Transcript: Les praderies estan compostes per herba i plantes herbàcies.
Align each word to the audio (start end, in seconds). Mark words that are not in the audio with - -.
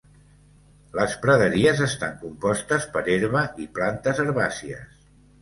Les 0.99 1.11
praderies 1.25 1.81
estan 1.87 2.15
compostes 2.23 2.89
per 2.97 3.05
herba 3.17 3.45
i 3.67 3.71
plantes 3.79 4.25
herbàcies. 4.27 4.99